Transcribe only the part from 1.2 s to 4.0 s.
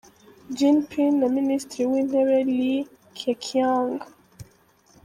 Minisitiri w’Intebe, Li Keqiang.